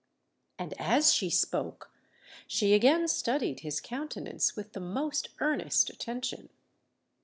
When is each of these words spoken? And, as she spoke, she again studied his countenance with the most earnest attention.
And, 0.57 0.73
as 0.81 1.13
she 1.13 1.29
spoke, 1.29 1.91
she 2.47 2.73
again 2.73 3.07
studied 3.07 3.59
his 3.59 3.79
countenance 3.79 4.55
with 4.55 4.73
the 4.73 4.79
most 4.79 5.29
earnest 5.39 5.91
attention. 5.91 6.49